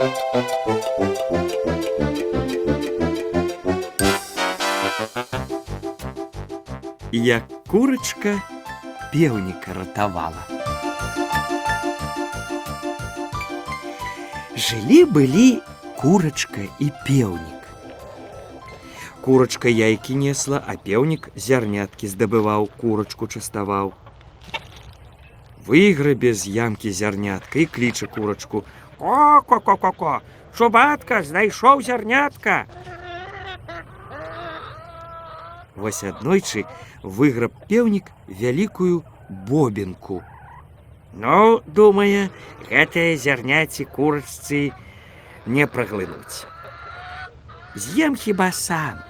[0.00, 0.08] Як
[7.66, 8.42] курачка
[9.12, 10.40] пеўніка ратавала.
[14.56, 15.60] Жылі былі
[16.00, 17.60] курачка і пеўнік.
[19.20, 23.92] Курачка яйкі несла, а пеўнік зярняткі здабываў, курачку частаваў.
[25.68, 28.64] Выйграбе з ямкі зярнятка і кліча курачку:
[28.99, 28.99] курочку.
[28.99, 30.21] Ко-ко-ко-ко-ко,
[30.57, 32.65] чубатка, знайшоў зярнятка.
[35.75, 36.63] Вось аднойчы
[37.03, 40.23] выграб пеўнік вялікую бобінку.
[41.11, 42.31] Ну, думае,
[42.71, 44.71] гэтыя зярняці курачцы
[45.45, 46.47] не праглынуць.
[47.75, 49.03] З'ем хіба сам.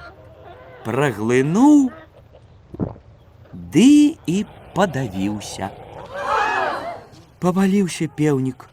[0.85, 1.93] Праглынуў,
[3.53, 4.37] ды і
[4.73, 5.69] падавіўся.
[7.37, 8.65] Паваліўся пеўнік.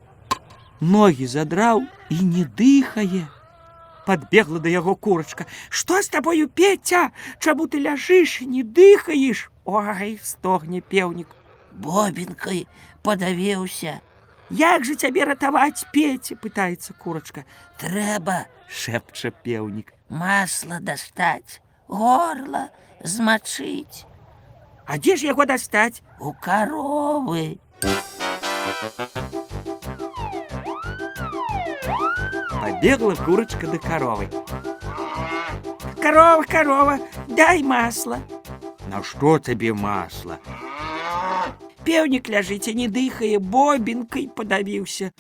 [0.80, 3.26] Ногі задраў і не дыхае.
[4.06, 5.46] Подбегла да яго курочка.
[5.70, 7.10] Што з табою, Петя?
[7.38, 9.50] Чаму ты ляжыш і не дыхаеш?
[9.64, 11.28] Ой, стогне пеўнік.
[11.72, 12.66] Бобінкай
[13.02, 14.00] падавіўся.
[14.50, 16.34] Як жа цябе ратаваць, Петя?
[16.34, 17.44] пытаецца курочка.
[17.78, 19.92] Трэба Шэпча пеўнік.
[20.08, 22.68] масла дастаць, горла
[23.04, 24.04] змачыць
[24.84, 26.02] А дзе ж яго дастаць?
[26.20, 27.58] у каровы.
[32.76, 34.28] Побегла курочка до коровы.
[36.00, 36.98] Корова, корова,
[37.28, 38.18] дай масло.
[38.88, 40.38] На что тебе масло?
[41.84, 45.10] Певник ляжыць, а не дыхае, бобінкай падавіўся.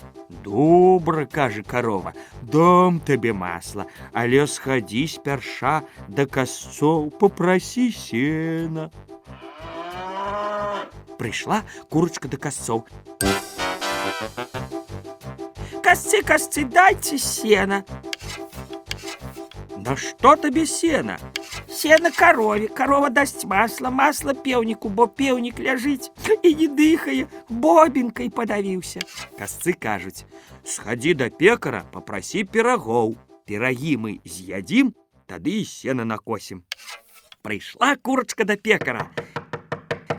[0.44, 8.90] Добра, кажа корова, дам табе масла, але схадзі спярша да касцоў, попрасі сена.
[11.18, 12.86] Прыйшла курочка да касцоў.
[15.86, 17.84] Касцы, касцы, дайце сена.
[19.76, 21.18] На што табе сена?
[21.66, 26.12] Сена корове, корова дасць масла, масла пеўніку, бо пеўнік ляжыць
[26.42, 29.02] і не дыхае, бобінкай падавіўся.
[29.38, 30.24] Касцы кажуць:
[30.62, 33.16] схадзі да пекара, попрасі пірагоў.
[33.42, 34.94] Пірагі мы з'ядзім,
[35.26, 36.62] тады і сена накосім.
[37.42, 39.10] Прыйшла курочка да пекара.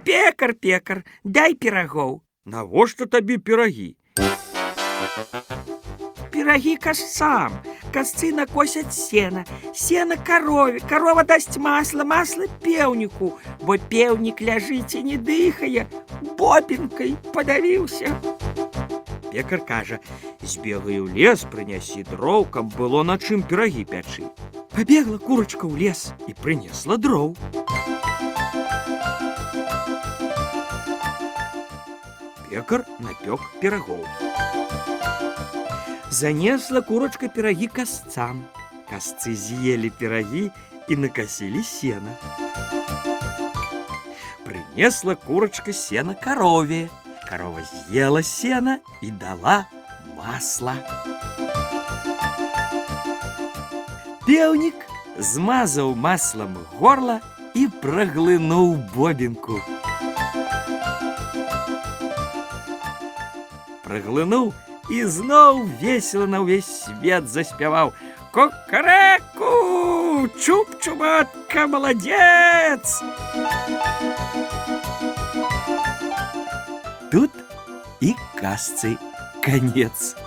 [0.03, 2.19] Пекар, пекар, дай пірагоў.
[2.45, 3.95] Навошта табе пірагі?
[6.47, 7.53] Пироги косцам,
[7.93, 15.17] косцы накосят сено, сено корове, корова дасть масло, масло певнику, бо певник ляжить и не
[15.17, 15.87] дыхая,
[16.37, 18.15] бобинкой подавился.
[19.31, 19.99] Пекар кажа,
[20.41, 24.29] збегай у лес, прынясі дроў, каб было на чым пірагі пячы.
[24.69, 27.33] Пабегла курочка ў лес і прынесла дроў.
[32.45, 34.05] Пекар напёк пірагоў.
[36.10, 38.46] Занесла курочка пироги косцам.
[38.88, 40.50] Косцы съели пироги
[40.88, 42.16] и накосили сено.
[44.44, 46.88] Принесла курочка сено корове.
[47.28, 49.66] Корова съела сено и дала
[50.16, 50.74] масло.
[54.26, 54.74] Певник
[55.18, 57.20] змазал маслом горло
[57.54, 59.60] и проглынул бобинку.
[63.84, 64.54] Проглынул
[64.89, 67.93] і зноў весела на ўвесь свет заспяваў
[68.33, 70.27] Кокарэку!
[70.41, 73.03] Чуп-чубатка, маладзец!
[77.11, 77.29] Тут
[78.01, 78.97] і казцы
[79.45, 80.17] канец.